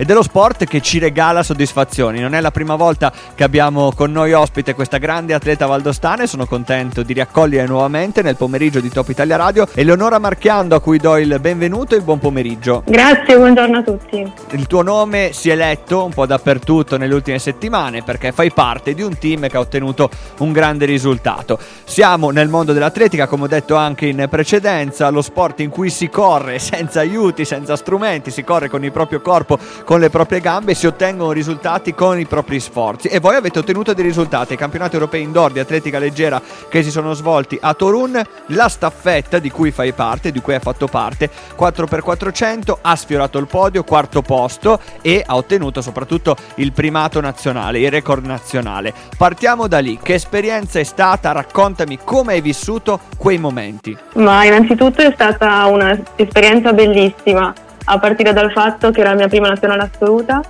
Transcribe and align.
e 0.00 0.06
dello 0.06 0.22
sport 0.22 0.64
che 0.64 0.80
ci 0.80 0.98
regala 0.98 1.42
soddisfazioni. 1.42 2.20
Non 2.20 2.34
è 2.34 2.40
la 2.40 2.50
prima 2.50 2.74
volta 2.74 3.12
che 3.34 3.44
abbiamo 3.44 3.92
con 3.92 4.10
noi 4.10 4.32
ospite 4.32 4.74
questa 4.74 4.96
grande 4.96 5.34
atleta 5.34 5.66
valdostana 5.66 6.22
e 6.22 6.26
sono 6.26 6.46
contento 6.46 7.02
di 7.02 7.12
riaccogliere 7.12 7.66
nuovamente 7.66 8.22
nel 8.22 8.36
pomeriggio 8.36 8.80
di 8.80 8.88
Top 8.88 9.10
Italia 9.10 9.36
Radio 9.36 9.68
Eleonora 9.74 10.18
Marchiando 10.18 10.74
a 10.74 10.80
cui 10.80 10.96
do 10.96 11.18
il 11.18 11.36
benvenuto 11.38 11.94
e 11.94 11.98
il 11.98 12.04
buon 12.04 12.18
pomeriggio. 12.18 12.82
Grazie, 12.86 13.36
buongiorno 13.36 13.76
a 13.76 13.82
tutti. 13.82 14.32
Il 14.52 14.66
tuo 14.66 14.80
nome 14.80 15.32
si 15.34 15.50
è 15.50 15.54
letto 15.54 16.02
un 16.02 16.14
po' 16.14 16.24
dappertutto 16.24 16.96
nelle 16.96 17.12
ultime 17.12 17.38
settimane 17.38 18.02
perché 18.02 18.32
fai 18.32 18.50
parte 18.52 18.94
di 18.94 19.02
un 19.02 19.18
team 19.18 19.48
che 19.48 19.58
ha 19.58 19.60
ottenuto 19.60 20.08
un 20.38 20.50
grande 20.52 20.86
risultato. 20.86 21.58
Siamo 21.84 22.30
nel 22.30 22.48
mondo 22.48 22.72
dell'atletica, 22.72 23.26
come 23.26 23.44
ho 23.44 23.48
detto 23.48 23.76
anche 23.76 24.06
in 24.06 24.28
precedenza, 24.30 25.10
lo 25.10 25.20
sport 25.20 25.60
in 25.60 25.68
cui 25.68 25.90
si 25.90 26.08
corre 26.08 26.58
senza 26.58 27.00
aiuti, 27.00 27.44
senza 27.44 27.76
strumenti, 27.76 28.30
si 28.30 28.42
corre 28.42 28.70
con 28.70 28.82
il 28.82 28.92
proprio 28.92 29.20
corpo 29.20 29.58
con 29.90 29.98
le 29.98 30.08
proprie 30.08 30.38
gambe 30.38 30.74
si 30.74 30.86
ottengono 30.86 31.32
risultati 31.32 31.94
con 31.94 32.16
i 32.16 32.24
propri 32.24 32.60
sforzi. 32.60 33.08
E 33.08 33.18
voi 33.18 33.34
avete 33.34 33.58
ottenuto 33.58 33.92
dei 33.92 34.04
risultati. 34.04 34.52
Ai 34.52 34.56
campionati 34.56 34.94
europei 34.94 35.22
indoor 35.22 35.50
di 35.50 35.58
atletica 35.58 35.98
leggera 35.98 36.40
che 36.68 36.84
si 36.84 36.92
sono 36.92 37.12
svolti 37.12 37.58
a 37.60 37.74
Torun 37.74 38.22
la 38.46 38.68
staffetta 38.68 39.40
di 39.40 39.50
cui 39.50 39.72
fai 39.72 39.92
parte 39.92 40.30
di 40.30 40.40
cui 40.40 40.54
hai 40.54 40.60
fatto 40.60 40.86
parte 40.86 41.28
4x400 41.58 42.76
ha 42.82 42.94
sfiorato 42.94 43.38
il 43.38 43.48
podio 43.48 43.82
quarto 43.82 44.22
posto 44.22 44.78
e 45.02 45.24
ha 45.26 45.34
ottenuto 45.34 45.82
soprattutto 45.82 46.36
il 46.54 46.70
primato 46.70 47.20
nazionale 47.20 47.80
il 47.80 47.90
record 47.90 48.24
nazionale. 48.24 48.94
Partiamo 49.18 49.66
da 49.66 49.80
lì. 49.80 49.98
Che 50.00 50.14
esperienza 50.14 50.78
è 50.78 50.84
stata? 50.84 51.32
Raccontami 51.32 51.98
come 52.04 52.34
hai 52.34 52.40
vissuto 52.40 53.00
quei 53.18 53.38
momenti. 53.38 53.98
Ma 54.14 54.44
innanzitutto 54.44 55.02
è 55.02 55.10
stata 55.12 55.66
un'esperienza 55.66 56.72
bellissima 56.72 57.52
a 57.92 57.98
partire 57.98 58.32
dal 58.32 58.52
fatto 58.52 58.90
che 58.90 59.00
era 59.00 59.10
la 59.10 59.16
mia 59.16 59.28
prima 59.28 59.48
nazionale 59.48 59.90
assoluta 59.90 60.40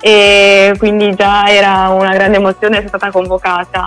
e 0.00 0.74
quindi 0.78 1.14
già 1.14 1.48
era 1.48 1.88
una 1.88 2.12
grande 2.12 2.36
emozione 2.36 2.74
essere 2.74 2.88
stata 2.88 3.10
convocata. 3.10 3.86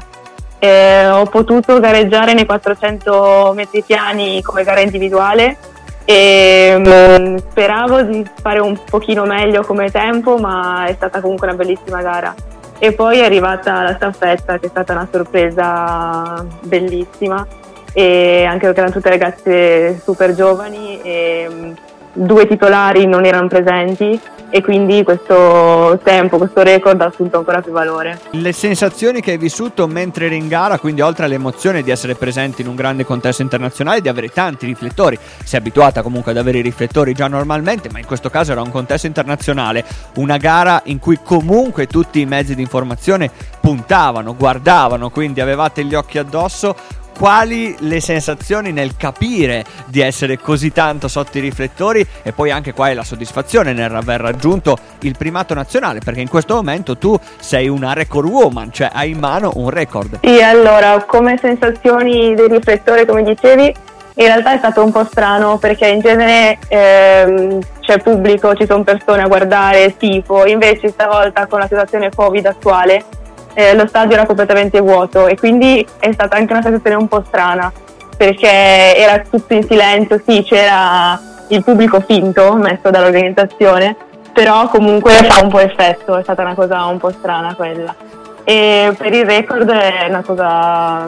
Eh, 0.57 1.07
ho 1.07 1.25
potuto 1.25 1.79
gareggiare 1.79 2.33
nei 2.33 2.47
400 2.47 3.53
metri 3.55 3.83
piani 3.83 4.41
come 4.41 4.63
gara 4.63 4.79
individuale 4.79 5.57
e 6.05 6.75
mh, 6.75 6.89
mm, 6.89 7.37
speravo 7.51 8.01
di 8.01 8.25
fare 8.41 8.59
un 8.59 8.79
pochino 8.89 9.25
meglio 9.25 9.63
come 9.63 9.91
tempo, 9.91 10.37
ma 10.37 10.85
è 10.85 10.93
stata 10.93 11.21
comunque 11.21 11.47
una 11.47 11.55
bellissima 11.55 12.01
gara. 12.01 12.33
E 12.79 12.93
poi 12.93 13.19
è 13.19 13.25
arrivata 13.25 13.83
la 13.83 13.93
staffetta, 13.93 14.57
che 14.57 14.65
è 14.65 14.69
stata 14.69 14.93
una 14.93 15.07
sorpresa 15.11 16.43
bellissima, 16.61 17.45
e 17.93 18.43
anche 18.45 18.65
perché 18.65 18.79
erano 18.79 18.93
tutte 18.93 19.09
ragazze 19.09 19.99
super 20.03 20.33
giovani 20.33 20.99
e 21.01 21.47
mm, 21.49 21.71
due 22.17 22.47
titolari 22.47 23.05
non 23.05 23.25
erano 23.25 23.47
presenti 23.47 24.19
e 24.49 24.61
quindi 24.61 25.03
questo 25.03 25.99
tempo, 26.03 26.37
questo 26.37 26.63
record 26.63 27.01
ha 27.01 27.05
assunto 27.05 27.37
ancora 27.37 27.61
più 27.61 27.73
valore. 27.73 28.19
Le 28.31 28.53
sensazioni 28.53 29.19
che 29.21 29.31
hai 29.31 29.37
vissuto 29.37 29.87
mentre 29.87 30.27
eri 30.27 30.37
in 30.37 30.47
gara, 30.47 30.79
quindi 30.79 31.01
oltre 31.01 31.25
all'emozione 31.25 31.83
di 31.83 31.91
essere 31.91 32.15
presenti 32.15 32.61
in 32.61 32.69
un 32.69 32.75
grande 32.75 33.05
contesto 33.05 33.41
internazionale, 33.41 34.01
di 34.01 34.07
avere 34.07 34.29
tanti 34.29 34.65
riflettori, 34.65 35.19
sei 35.43 35.59
abituata 35.59 36.01
comunque 36.01 36.31
ad 36.31 36.37
avere 36.37 36.59
i 36.59 36.61
riflettori 36.61 37.13
già 37.13 37.27
normalmente, 37.27 37.89
ma 37.91 37.99
in 37.99 38.05
questo 38.05 38.29
caso 38.29 38.53
era 38.53 38.61
un 38.61 38.71
contesto 38.71 39.05
internazionale, 39.05 39.83
una 40.15 40.37
gara 40.37 40.81
in 40.85 40.99
cui 40.99 41.19
comunque 41.21 41.87
tutti 41.87 42.21
i 42.21 42.25
mezzi 42.25 42.55
di 42.55 42.61
informazione 42.61 43.29
puntavano, 43.59 44.33
guardavano, 44.33 45.09
quindi 45.09 45.41
avevate 45.41 45.83
gli 45.83 45.93
occhi 45.93 46.17
addosso, 46.19 46.73
quali 47.17 47.75
le 47.79 47.99
sensazioni 47.99 48.71
nel 48.71 48.95
capire 48.95 49.65
di 49.87 50.01
essere 50.01 50.37
così 50.37 50.71
tanto 50.71 51.07
sotto 51.07 51.39
i 51.39 51.41
riflettori 51.41 52.05
e 52.21 52.31
poi 52.31 52.51
anche 52.51 52.73
qual 52.73 52.91
è 52.91 52.93
la 52.93 53.03
soddisfazione 53.03 53.73
nel 53.73 53.93
aver 53.93 54.21
raggiunto 54.21 54.77
il 54.99 55.17
primato 55.17 55.55
nazionale 55.55 55.99
perché 56.03 56.21
in 56.21 56.29
questo 56.29 56.53
momento 56.53 56.95
tu 56.97 57.19
sei 57.39 57.67
una 57.67 57.93
record 57.93 58.29
woman, 58.29 58.71
cioè 58.71 58.89
hai 58.93 59.11
in 59.11 59.19
mano 59.19 59.51
un 59.55 59.69
record. 59.69 60.19
Sì, 60.21 60.41
allora 60.41 61.03
come 61.05 61.37
sensazioni 61.41 62.35
dei 62.35 62.47
riflettori 62.47 63.05
come 63.05 63.23
dicevi 63.23 63.73
in 64.19 64.25
realtà 64.25 64.53
è 64.53 64.57
stato 64.57 64.83
un 64.83 64.91
po' 64.91 65.03
strano 65.03 65.57
perché 65.57 65.87
in 65.87 65.99
genere 65.99 66.57
ehm, 66.67 67.59
c'è 67.81 67.99
pubblico, 67.99 68.55
ci 68.55 68.65
sono 68.65 68.83
persone 68.83 69.21
a 69.21 69.27
guardare, 69.27 69.95
tifo, 69.97 70.45
invece 70.45 70.89
stavolta 70.89 71.45
con 71.45 71.59
la 71.59 71.67
situazione 71.67 72.09
Covid 72.13 72.45
attuale 72.45 73.05
eh, 73.59 73.73
lo 73.73 73.87
stadio 73.87 74.13
era 74.13 74.27
completamente 74.27 74.79
vuoto 74.79 75.25
e 75.25 75.35
quindi 75.35 75.83
è 75.97 76.11
stata 76.11 76.35
anche 76.35 76.53
una 76.53 76.61
sensazione 76.61 76.95
un 76.95 77.07
po' 77.07 77.23
strana 77.25 77.71
perché 78.15 78.95
era 78.95 79.23
tutto 79.27 79.51
in 79.55 79.63
silenzio, 79.63 80.21
sì 80.23 80.43
c'era 80.43 81.19
il 81.47 81.63
pubblico 81.63 81.99
finto 82.01 82.53
messo 82.53 82.91
dall'organizzazione, 82.91 83.95
però 84.31 84.67
comunque 84.67 85.11
fa 85.11 85.41
un 85.41 85.49
po' 85.49 85.59
effetto, 85.59 86.17
è 86.17 86.21
stata 86.21 86.43
una 86.43 86.53
cosa 86.53 86.85
un 86.85 86.99
po' 86.99 87.09
strana 87.09 87.55
quella. 87.55 87.95
E 88.43 88.93
per 88.95 89.11
il 89.11 89.25
record 89.25 89.67
è 89.71 90.05
una 90.07 90.21
cosa 90.21 91.07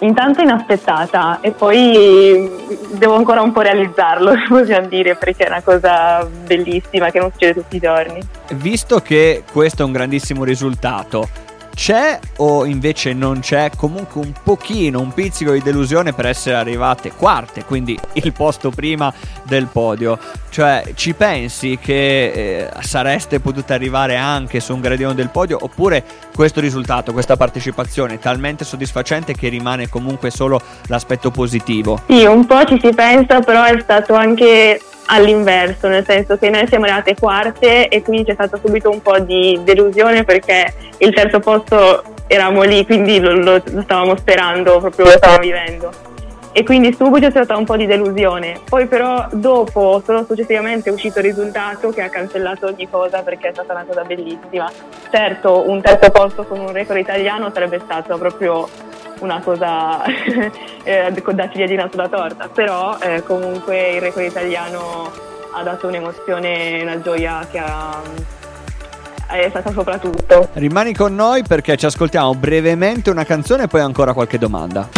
intanto 0.00 0.42
inaspettata 0.42 1.38
e 1.40 1.50
poi 1.50 2.48
devo 2.92 3.16
ancora 3.16 3.42
un 3.42 3.50
po' 3.50 3.62
realizzarlo, 3.62 4.34
possiamo 4.48 4.86
dire, 4.86 5.16
perché 5.16 5.46
è 5.46 5.48
una 5.48 5.62
cosa 5.62 6.24
bellissima 6.46 7.10
che 7.10 7.18
non 7.18 7.32
succede 7.32 7.54
tutti 7.54 7.74
i 7.74 7.80
giorni. 7.80 8.20
Visto 8.52 9.00
che 9.00 9.42
questo 9.50 9.82
è 9.82 9.84
un 9.84 9.92
grandissimo 9.92 10.44
risultato, 10.44 11.28
c'è 11.76 12.18
o 12.38 12.64
invece 12.64 13.12
non 13.12 13.40
c'è 13.40 13.70
comunque 13.76 14.22
un 14.22 14.32
pochino, 14.42 14.98
un 14.98 15.12
pizzico 15.12 15.52
di 15.52 15.60
delusione 15.60 16.14
per 16.14 16.24
essere 16.24 16.56
arrivate 16.56 17.12
quarte, 17.12 17.64
quindi 17.64 17.98
il 18.14 18.32
posto 18.32 18.70
prima 18.70 19.12
del 19.42 19.66
podio? 19.66 20.18
Cioè, 20.48 20.92
ci 20.94 21.12
pensi 21.12 21.78
che 21.78 22.30
eh, 22.30 22.70
sareste 22.80 23.40
potute 23.40 23.74
arrivare 23.74 24.16
anche 24.16 24.58
su 24.58 24.72
un 24.72 24.80
gradino 24.80 25.12
del 25.12 25.28
podio 25.28 25.58
oppure 25.60 26.02
questo 26.34 26.60
risultato, 26.60 27.12
questa 27.12 27.36
partecipazione 27.36 28.14
è 28.14 28.18
talmente 28.18 28.64
soddisfacente 28.64 29.34
che 29.34 29.50
rimane 29.50 29.90
comunque 29.90 30.30
solo 30.30 30.58
l'aspetto 30.86 31.30
positivo? 31.30 32.00
Sì, 32.08 32.24
un 32.24 32.46
po' 32.46 32.64
ci 32.64 32.80
si 32.82 32.88
pensa, 32.94 33.40
però 33.40 33.64
è 33.64 33.78
stato 33.80 34.14
anche 34.14 34.80
all'inverso, 35.06 35.88
nel 35.88 36.04
senso 36.04 36.36
che 36.36 36.50
noi 36.50 36.66
siamo 36.66 36.84
arrivate 36.84 37.14
quarte 37.14 37.88
e 37.88 38.02
quindi 38.02 38.24
c'è 38.24 38.34
stato 38.34 38.58
subito 38.62 38.90
un 38.90 39.02
po' 39.02 39.18
di 39.18 39.60
delusione 39.62 40.24
perché 40.24 40.72
il 40.98 41.14
terzo 41.14 41.38
posto 41.40 42.02
eravamo 42.26 42.62
lì, 42.62 42.84
quindi 42.84 43.20
lo, 43.20 43.32
lo, 43.32 43.62
lo 43.64 43.82
stavamo 43.82 44.16
sperando, 44.16 44.78
proprio 44.80 45.06
lo 45.06 45.10
stavamo 45.12 45.40
vivendo. 45.40 46.14
E 46.58 46.64
quindi 46.64 46.94
subito 46.94 47.26
c'è 47.26 47.30
stata 47.30 47.54
un 47.54 47.66
po' 47.66 47.76
di 47.76 47.84
delusione. 47.84 48.60
Poi 48.66 48.86
però 48.86 49.28
dopo, 49.30 50.02
solo 50.02 50.24
successivamente 50.24 50.88
è 50.88 50.92
uscito 50.92 51.18
il 51.18 51.26
risultato 51.26 51.90
che 51.90 52.00
ha 52.00 52.08
cancellato 52.08 52.66
ogni 52.68 52.88
cosa 52.88 53.20
perché 53.20 53.48
è 53.48 53.52
stata 53.52 53.74
una 53.74 53.84
cosa 53.86 54.04
bellissima. 54.04 54.72
Certo, 55.10 55.68
un 55.68 55.82
terzo 55.82 56.10
posto 56.10 56.44
con 56.44 56.60
un 56.60 56.72
record 56.72 56.98
italiano 56.98 57.50
sarebbe 57.52 57.78
stato 57.84 58.16
proprio 58.16 58.66
una 59.18 59.40
cosa 59.40 60.02
eh, 60.86 61.12
da 61.34 61.50
ciliegina 61.50 61.88
sulla 61.90 62.08
torta, 62.08 62.48
però 62.48 62.96
eh, 63.00 63.22
comunque 63.24 63.94
il 63.94 64.00
record 64.00 64.24
italiano 64.24 65.10
ha 65.52 65.62
dato 65.62 65.88
un'emozione, 65.88 66.80
una 66.82 67.00
gioia 67.00 67.46
che 67.50 67.58
ha 67.58 68.00
è 69.28 69.48
stata 69.48 69.72
soprattutto. 69.72 70.48
Rimani 70.52 70.94
con 70.94 71.14
noi 71.14 71.42
perché 71.42 71.76
ci 71.76 71.84
ascoltiamo 71.84 72.34
brevemente 72.34 73.10
una 73.10 73.24
canzone 73.24 73.64
e 73.64 73.66
poi 73.66 73.80
ancora 73.80 74.12
qualche 74.12 74.38
domanda. 74.38 74.88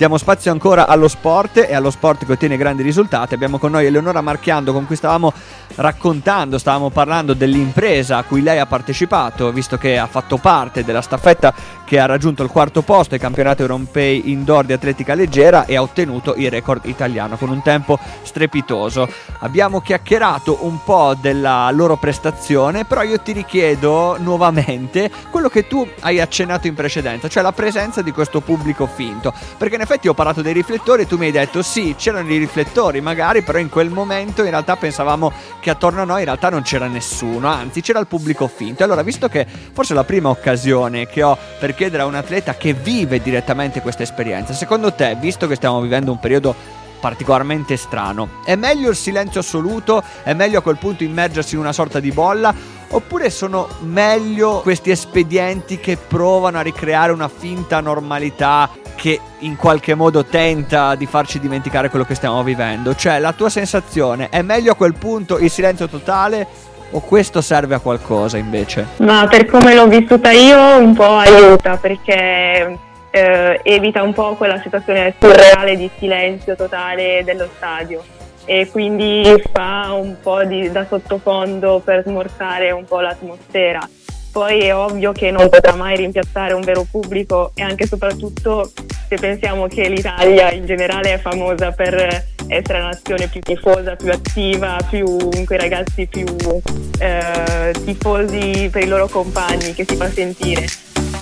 Diamo 0.00 0.16
spazio 0.16 0.50
ancora 0.50 0.86
allo 0.86 1.08
sport 1.08 1.58
e 1.58 1.74
allo 1.74 1.90
sport 1.90 2.24
che 2.24 2.32
ottiene 2.32 2.56
grandi 2.56 2.82
risultati. 2.82 3.34
Abbiamo 3.34 3.58
con 3.58 3.72
noi 3.72 3.84
Eleonora 3.84 4.22
Marchiando 4.22 4.72
con 4.72 4.86
cui 4.86 4.96
stavamo 4.96 5.30
raccontando, 5.74 6.56
stavamo 6.56 6.88
parlando 6.88 7.34
dell'impresa 7.34 8.16
a 8.16 8.22
cui 8.22 8.40
lei 8.40 8.58
ha 8.58 8.64
partecipato, 8.64 9.52
visto 9.52 9.76
che 9.76 9.98
ha 9.98 10.06
fatto 10.06 10.38
parte 10.38 10.84
della 10.84 11.02
staffetta 11.02 11.52
che 11.84 11.98
ha 11.98 12.06
raggiunto 12.06 12.42
il 12.42 12.48
quarto 12.48 12.80
posto 12.80 13.12
ai 13.12 13.20
campionati 13.20 13.60
europei 13.60 14.30
indoor 14.30 14.64
di 14.64 14.72
atletica 14.72 15.12
leggera 15.12 15.66
e 15.66 15.76
ha 15.76 15.82
ottenuto 15.82 16.34
il 16.36 16.50
record 16.50 16.86
italiano 16.86 17.36
con 17.36 17.50
un 17.50 17.60
tempo 17.60 17.98
strepitoso. 18.22 19.06
Abbiamo 19.40 19.82
chiacchierato 19.82 20.64
un 20.64 20.82
po' 20.82 21.14
della 21.20 21.68
loro 21.72 21.98
prestazione, 21.98 22.86
però 22.86 23.02
io 23.02 23.20
ti 23.20 23.32
richiedo 23.32 24.16
nuovamente 24.18 25.10
quello 25.30 25.50
che 25.50 25.66
tu 25.66 25.86
hai 26.00 26.20
accennato 26.20 26.68
in 26.68 26.74
precedenza, 26.74 27.28
cioè 27.28 27.42
la 27.42 27.52
presenza 27.52 28.00
di 28.00 28.12
questo 28.12 28.40
pubblico 28.40 28.86
finto, 28.86 29.34
perché 29.58 29.74
in 29.74 29.80
effetti 29.90 30.06
ho 30.06 30.14
parlato 30.14 30.40
dei 30.40 30.52
riflettori 30.52 31.02
e 31.02 31.06
tu 31.08 31.16
mi 31.16 31.26
hai 31.26 31.32
detto 31.32 31.62
sì, 31.62 31.96
c'erano 31.98 32.32
i 32.32 32.38
riflettori 32.38 33.00
magari, 33.00 33.42
però 33.42 33.58
in 33.58 33.68
quel 33.68 33.90
momento 33.90 34.44
in 34.44 34.50
realtà 34.50 34.76
pensavamo 34.76 35.32
che 35.58 35.70
attorno 35.70 36.02
a 36.02 36.04
noi 36.04 36.20
in 36.20 36.26
realtà 36.26 36.48
non 36.48 36.62
c'era 36.62 36.86
nessuno, 36.86 37.48
anzi 37.48 37.80
c'era 37.80 37.98
il 37.98 38.06
pubblico 38.06 38.46
finto. 38.46 38.84
Allora, 38.84 39.02
visto 39.02 39.26
che 39.26 39.44
forse 39.72 39.92
è 39.92 39.96
la 39.96 40.04
prima 40.04 40.28
occasione 40.28 41.08
che 41.08 41.24
ho 41.24 41.36
per 41.58 41.74
chiedere 41.74 42.04
a 42.04 42.06
un 42.06 42.14
atleta 42.14 42.54
che 42.54 42.72
vive 42.72 43.20
direttamente 43.20 43.80
questa 43.80 44.04
esperienza, 44.04 44.52
secondo 44.52 44.92
te, 44.92 45.16
visto 45.18 45.48
che 45.48 45.56
stiamo 45.56 45.80
vivendo 45.80 46.12
un 46.12 46.20
periodo 46.20 46.54
particolarmente 47.00 47.76
strano, 47.76 48.28
è 48.44 48.54
meglio 48.54 48.90
il 48.90 48.96
silenzio 48.96 49.40
assoluto? 49.40 50.04
È 50.22 50.34
meglio 50.34 50.60
a 50.60 50.62
quel 50.62 50.76
punto 50.76 51.02
immergersi 51.02 51.54
in 51.54 51.60
una 51.60 51.72
sorta 51.72 51.98
di 51.98 52.12
bolla? 52.12 52.78
oppure 52.92 53.30
sono 53.30 53.68
meglio 53.82 54.60
questi 54.62 54.90
espedienti 54.90 55.78
che 55.78 55.96
provano 55.96 56.58
a 56.58 56.62
ricreare 56.62 57.12
una 57.12 57.28
finta 57.28 57.80
normalità 57.80 58.68
che 59.00 59.18
in 59.38 59.56
qualche 59.56 59.94
modo 59.94 60.26
tenta 60.26 60.94
di 60.94 61.06
farci 61.06 61.40
dimenticare 61.40 61.88
quello 61.88 62.04
che 62.04 62.14
stiamo 62.14 62.42
vivendo? 62.42 62.94
Cioè, 62.94 63.18
la 63.18 63.32
tua 63.32 63.48
sensazione 63.48 64.28
è 64.28 64.42
meglio 64.42 64.72
a 64.72 64.74
quel 64.74 64.92
punto 64.92 65.38
il 65.38 65.48
silenzio 65.48 65.88
totale 65.88 66.46
o 66.90 67.00
questo 67.00 67.40
serve 67.40 67.76
a 67.76 67.78
qualcosa 67.78 68.36
invece? 68.36 68.88
Ma 68.98 69.26
per 69.26 69.46
come 69.46 69.74
l'ho 69.74 69.86
vissuta 69.86 70.32
io 70.32 70.76
un 70.76 70.92
po' 70.92 71.16
aiuta 71.16 71.78
perché 71.78 72.76
eh, 73.10 73.60
evita 73.62 74.02
un 74.02 74.12
po' 74.12 74.34
quella 74.34 74.60
situazione 74.60 75.14
surreale 75.18 75.76
di 75.76 75.88
silenzio 75.98 76.54
totale 76.54 77.22
dello 77.24 77.48
stadio 77.56 78.04
e 78.44 78.68
quindi 78.70 79.22
fa 79.50 79.94
un 79.94 80.16
po' 80.20 80.44
di, 80.44 80.70
da 80.70 80.84
sottofondo 80.86 81.80
per 81.82 82.02
smorzare 82.04 82.70
un 82.70 82.84
po' 82.84 83.00
l'atmosfera. 83.00 83.88
Poi 84.32 84.60
è 84.60 84.74
ovvio 84.74 85.10
che 85.10 85.32
non 85.32 85.48
potrà 85.48 85.74
mai 85.74 85.96
rimpiazzare 85.96 86.52
un 86.52 86.60
vero 86.60 86.86
pubblico 86.88 87.50
e 87.54 87.62
anche 87.62 87.82
e 87.82 87.86
soprattutto 87.88 88.70
se 89.10 89.16
pensiamo 89.16 89.66
che 89.66 89.88
l'Italia 89.88 90.52
in 90.52 90.64
generale 90.66 91.14
è 91.14 91.18
famosa 91.18 91.72
per 91.72 92.26
essere 92.46 92.78
la 92.78 92.84
nazione 92.90 93.26
più 93.26 93.40
tifosa, 93.40 93.96
più 93.96 94.12
attiva, 94.12 94.76
più, 94.88 95.04
i 95.32 95.46
ragazzi 95.48 96.06
più 96.06 96.24
eh, 97.00 97.74
tifosi 97.84 98.68
per 98.70 98.84
i 98.84 98.86
loro 98.86 99.08
compagni 99.08 99.74
che 99.74 99.84
si 99.84 99.96
fa 99.96 100.08
sentire. 100.08 100.64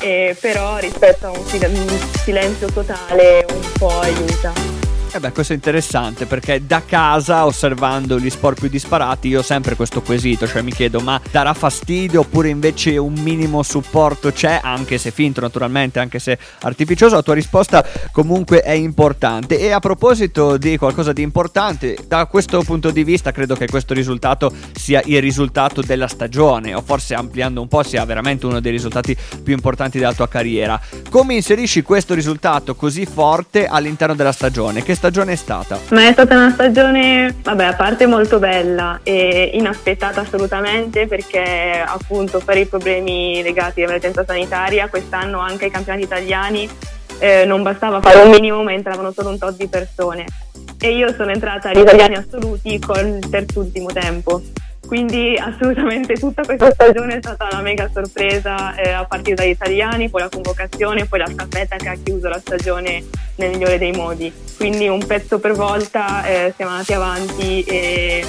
E 0.00 0.37
però 0.38 0.76
rispetto 0.76 1.29
a 1.29 1.31
un 1.31 1.43
silenzio 1.46 2.70
totale 2.70 3.46
un 3.50 3.73
po' 3.79 3.99
aiuta. 4.00 4.77
Eh 5.19 5.20
beh, 5.20 5.32
questo 5.32 5.53
è 5.53 5.56
interessante 5.56 6.26
perché 6.26 6.65
da 6.65 6.81
casa, 6.87 7.44
osservando 7.44 8.20
gli 8.20 8.31
sport 8.31 8.61
più 8.61 8.69
disparati, 8.69 9.26
io 9.26 9.41
ho 9.41 9.43
sempre 9.43 9.75
questo 9.75 10.00
quesito, 10.00 10.47
cioè 10.47 10.62
mi 10.62 10.70
chiedo 10.70 11.00
ma 11.00 11.20
darà 11.32 11.55
fastidio 11.55 12.20
oppure 12.20 12.50
invece 12.50 12.97
un 12.99 13.15
minimo 13.15 13.65
supporto 13.65 14.31
c'è, 14.31 14.61
anche 14.62 14.97
se 14.97 15.11
finto 15.11 15.41
naturalmente, 15.41 15.99
anche 15.99 16.20
se 16.20 16.38
artificioso? 16.61 17.17
La 17.17 17.23
tua 17.23 17.35
risposta 17.35 17.85
comunque 18.12 18.61
è 18.61 18.70
importante. 18.70 19.59
E 19.59 19.73
a 19.73 19.81
proposito 19.81 20.56
di 20.56 20.76
qualcosa 20.76 21.12
di 21.12 21.23
importante, 21.23 21.99
da 22.06 22.26
questo 22.26 22.62
punto 22.62 22.93
di 22.93 23.03
vista 23.03 23.32
credo 23.32 23.56
che 23.56 23.67
questo 23.67 23.94
risultato 23.94 24.53
sia 24.73 25.03
il 25.05 25.21
risultato 25.21 25.82
della 25.82 26.06
stagione, 26.06 26.75
o 26.75 26.81
forse 26.81 27.14
ampliando 27.14 27.61
un 27.61 27.67
po' 27.67 27.82
sia 27.82 28.05
veramente 28.05 28.47
uno 28.47 28.61
dei 28.61 28.71
risultati 28.71 29.17
più 29.43 29.53
importanti 29.53 29.99
della 29.99 30.14
tua 30.14 30.29
carriera. 30.29 30.81
Come 31.11 31.35
inserisci 31.35 31.82
questo 31.82 32.14
risultato 32.14 32.76
così 32.76 33.05
forte 33.05 33.67
all'interno 33.67 34.14
della 34.14 34.31
stagione? 34.31 34.85
Che 34.85 34.94
stagione 34.94 35.06
è 35.32 35.37
stata? 35.37 35.78
Ma 35.90 36.06
è 36.08 36.12
stata 36.12 36.34
una 36.34 36.50
stagione, 36.50 37.34
vabbè, 37.43 37.64
a 37.64 37.75
parte 37.75 38.06
molto 38.06 38.38
bella 38.38 39.00
e 39.02 39.50
inaspettata 39.55 40.20
assolutamente 40.20 41.06
perché 41.06 41.82
appunto 41.84 42.40
per 42.44 42.56
i 42.56 42.66
problemi 42.66 43.43
legati 43.43 43.82
all'emergenza 43.82 44.25
sanitaria 44.25 44.88
quest'anno 44.88 45.38
anche 45.38 45.66
ai 45.66 45.70
campionati 45.70 46.05
italiani 46.05 46.69
eh, 47.19 47.44
non 47.44 47.62
bastava 47.62 48.00
fare 48.00 48.20
un 48.20 48.31
minimo 48.31 48.62
ma 48.62 48.72
entravano 48.72 49.12
solo 49.12 49.31
un 49.31 49.38
tot 49.38 49.56
di 49.56 49.69
persone 49.69 50.25
e 50.81 50.94
io 50.94 51.12
sono 51.14 51.32
entrata 51.32 51.70
agli 51.70 51.81
italiani 51.81 52.14
assoluti 52.14 52.78
col 52.78 53.19
terzultimo 53.28 53.88
tempo 53.88 54.43
quindi 54.88 55.37
assolutamente 55.38 56.14
tutta 56.14 56.43
questa 56.43 56.73
stagione 56.73 57.17
è 57.17 57.19
stata 57.20 57.46
una 57.52 57.61
mega 57.61 57.90
sorpresa 57.93 58.75
eh, 58.75 58.88
a 58.88 59.05
partire 59.05 59.37
dagli 59.37 59.50
italiani, 59.50 60.08
poi 60.08 60.23
la 60.23 60.31
convocazione, 60.31 61.05
poi 61.05 61.19
la 61.19 61.26
staffetta 61.26 61.76
che 61.76 61.88
ha 61.90 61.96
chiuso 62.02 62.29
la 62.29 62.38
stagione 62.38 63.05
nel 63.37 63.50
migliore 63.50 63.76
dei 63.76 63.93
modi. 63.93 64.32
Quindi 64.56 64.88
un 64.88 65.06
pezzo 65.06 65.38
per 65.38 65.52
volta 65.52 66.26
eh, 66.26 66.55
siamo 66.56 66.70
andati 66.70 66.94
avanti 66.94 67.62
e 67.64 68.25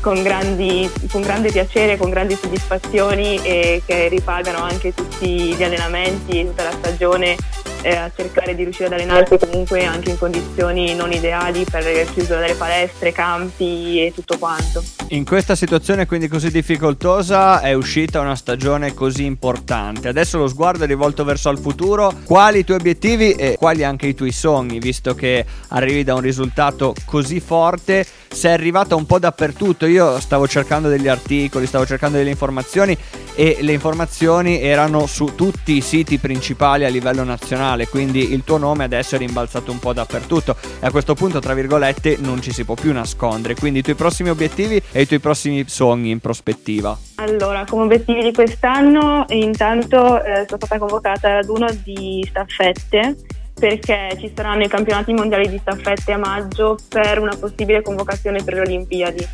con, 0.00 0.22
grandi, 0.22 0.88
con, 1.10 1.22
grande 1.22 1.50
piacere, 1.50 1.96
con 1.96 2.08
grandi 2.08 2.36
soddisfazioni 2.36 3.42
e 3.42 3.82
che 3.84 4.06
ripagano 4.06 4.58
anche 4.58 4.94
tutti 4.94 5.54
gli 5.56 5.62
allenamenti, 5.64 6.44
tutta 6.44 6.62
la 6.62 6.72
stagione 6.72 7.36
eh, 7.84 7.96
a 7.96 8.10
cercare 8.14 8.54
di 8.54 8.62
riuscire 8.62 8.86
ad 8.86 8.94
allenarsi 8.94 9.36
comunque 9.38 9.84
anche 9.84 10.10
in 10.10 10.18
condizioni 10.18 10.94
non 10.94 11.12
ideali 11.12 11.64
per 11.70 11.84
chiusura 12.12 12.40
delle 12.40 12.54
palestre, 12.54 13.12
campi 13.12 14.04
e 14.04 14.12
tutto 14.14 14.38
quanto. 14.38 14.82
In 15.08 15.24
questa 15.24 15.54
situazione 15.54 16.06
quindi 16.06 16.28
così 16.28 16.50
difficoltosa 16.50 17.60
è 17.60 17.74
uscita 17.74 18.20
una 18.20 18.36
stagione 18.36 18.94
così 18.94 19.24
importante. 19.24 20.08
Adesso 20.08 20.38
lo 20.38 20.48
sguardo 20.48 20.84
è 20.84 20.86
rivolto 20.86 21.24
verso 21.24 21.50
il 21.50 21.58
futuro. 21.58 22.12
Quali 22.24 22.60
i 22.60 22.64
tuoi 22.64 22.78
obiettivi 22.78 23.32
e 23.32 23.56
quali 23.58 23.84
anche 23.84 24.06
i 24.06 24.14
tuoi 24.14 24.32
sogni, 24.32 24.78
visto 24.78 25.14
che 25.14 25.44
arrivi 25.68 26.04
da 26.04 26.14
un 26.14 26.20
risultato 26.20 26.94
così 27.04 27.40
forte? 27.40 28.06
Sei 28.28 28.52
arrivata 28.52 28.96
un 28.96 29.04
po' 29.04 29.18
dappertutto. 29.18 29.84
Io 29.86 30.18
stavo 30.20 30.48
cercando 30.48 30.88
degli 30.88 31.08
articoli, 31.08 31.66
stavo 31.66 31.84
cercando 31.84 32.16
delle 32.16 32.30
informazioni 32.30 32.96
e 33.34 33.58
le 33.60 33.72
informazioni 33.72 34.60
erano 34.60 35.06
su 35.06 35.34
tutti 35.34 35.76
i 35.76 35.80
siti 35.80 36.18
principali 36.18 36.84
a 36.84 36.88
livello 36.88 37.24
nazionale, 37.24 37.88
quindi 37.88 38.32
il 38.32 38.44
tuo 38.44 38.58
nome 38.58 38.84
adesso 38.84 39.16
è 39.16 39.18
rimbalzato 39.18 39.70
un 39.70 39.78
po' 39.78 39.92
dappertutto 39.92 40.56
e 40.80 40.86
a 40.86 40.90
questo 40.90 41.14
punto, 41.14 41.40
tra 41.40 41.54
virgolette, 41.54 42.16
non 42.20 42.40
ci 42.40 42.52
si 42.52 42.64
può 42.64 42.74
più 42.74 42.92
nascondere. 42.92 43.54
Quindi 43.54 43.80
i 43.80 43.82
tuoi 43.82 43.96
prossimi 43.96 44.30
obiettivi 44.30 44.80
e 44.92 45.02
i 45.02 45.06
tuoi 45.06 45.18
prossimi 45.18 45.64
sogni 45.66 46.10
in 46.10 46.20
prospettiva. 46.20 46.96
Allora, 47.16 47.64
come 47.68 47.84
obiettivi 47.84 48.22
di 48.22 48.32
quest'anno, 48.32 49.24
intanto 49.28 50.22
eh, 50.22 50.44
sono 50.46 50.58
stata 50.58 50.78
convocata 50.78 51.38
ad 51.38 51.48
uno 51.48 51.66
di 51.82 52.24
staffette 52.28 53.16
perché 53.54 54.16
ci 54.18 54.32
saranno 54.34 54.64
i 54.64 54.68
campionati 54.68 55.12
mondiali 55.12 55.48
di 55.48 55.58
staffette 55.58 56.12
a 56.12 56.18
maggio 56.18 56.76
per 56.88 57.20
una 57.20 57.36
possibile 57.38 57.82
convocazione 57.82 58.42
per 58.42 58.54
le 58.54 58.60
Olimpiadi 58.60 59.28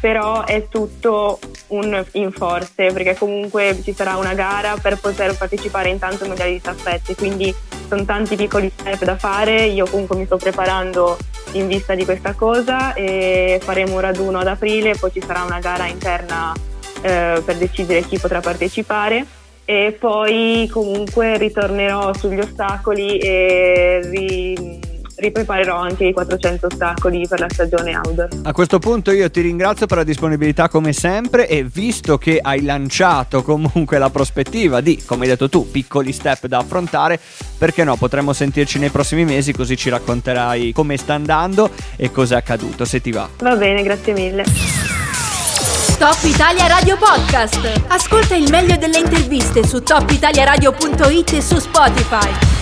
però 0.00 0.44
è 0.44 0.68
tutto 0.68 1.38
un 1.68 2.04
in 2.12 2.32
forze 2.32 2.92
perché 2.92 3.16
comunque 3.16 3.78
ci 3.82 3.92
sarà 3.92 4.16
una 4.16 4.34
gara 4.34 4.76
per 4.80 4.98
poter 4.98 5.36
partecipare 5.36 5.88
intanto 5.88 6.22
ai 6.22 6.28
mondiali 6.28 6.52
di 6.52 6.58
staffette, 6.58 7.14
quindi 7.14 7.54
sono 7.88 8.04
tanti 8.04 8.36
piccoli 8.36 8.70
step 8.74 9.04
da 9.04 9.16
fare, 9.16 9.64
io 9.64 9.86
comunque 9.86 10.16
mi 10.16 10.26
sto 10.26 10.36
preparando 10.36 11.16
in 11.52 11.66
vista 11.68 11.94
di 11.94 12.04
questa 12.04 12.34
cosa 12.34 12.94
e 12.94 13.60
faremo 13.62 13.94
un 13.94 14.00
raduno 14.00 14.38
ad 14.38 14.46
aprile, 14.46 14.96
poi 14.96 15.12
ci 15.12 15.22
sarà 15.24 15.42
una 15.42 15.58
gara 15.58 15.86
interna 15.86 16.52
eh, 17.02 17.42
per 17.44 17.56
decidere 17.56 18.02
chi 18.02 18.18
potrà 18.18 18.40
partecipare. 18.40 19.24
E 19.68 19.96
poi 19.98 20.68
comunque 20.72 21.38
ritornerò 21.38 22.14
sugli 22.14 22.38
ostacoli 22.38 23.18
e 23.18 24.00
ri- 24.04 24.78
ripreparerò 25.16 25.76
anche 25.76 26.06
i 26.06 26.12
400 26.12 26.66
ostacoli 26.66 27.26
per 27.26 27.40
la 27.40 27.48
stagione 27.48 27.96
outdoor. 27.96 28.28
A 28.42 28.52
questo 28.52 28.78
punto 28.78 29.10
io 29.10 29.30
ti 29.30 29.40
ringrazio 29.40 29.86
per 29.86 29.98
la 29.98 30.04
disponibilità 30.04 30.68
come 30.68 30.92
sempre 30.92 31.48
e 31.48 31.64
visto 31.64 32.18
che 32.18 32.38
hai 32.40 32.62
lanciato 32.62 33.42
comunque 33.42 33.98
la 33.98 34.10
prospettiva 34.10 34.80
di, 34.80 35.02
come 35.04 35.22
hai 35.22 35.30
detto 35.30 35.48
tu, 35.48 35.70
piccoli 35.70 36.12
step 36.12 36.46
da 36.46 36.58
affrontare, 36.58 37.18
perché 37.58 37.84
no, 37.84 37.96
potremmo 37.96 38.32
sentirci 38.32 38.78
nei 38.78 38.90
prossimi 38.90 39.24
mesi 39.24 39.52
così 39.52 39.76
ci 39.76 39.88
racconterai 39.88 40.72
come 40.72 40.96
sta 40.96 41.14
andando 41.14 41.70
e 41.96 42.10
cosa 42.10 42.34
è 42.34 42.38
accaduto, 42.38 42.84
se 42.84 43.00
ti 43.00 43.10
va. 43.10 43.28
Va 43.38 43.56
bene, 43.56 43.82
grazie 43.82 44.12
mille. 44.12 44.44
Top 45.98 46.18
Italia 46.24 46.66
Radio 46.66 46.98
Podcast. 46.98 47.84
Ascolta 47.88 48.34
il 48.34 48.50
meglio 48.50 48.76
delle 48.76 48.98
interviste 48.98 49.66
su 49.66 49.82
topitaliaradio.it 49.82 51.32
e 51.32 51.40
su 51.40 51.58
Spotify. 51.58 52.55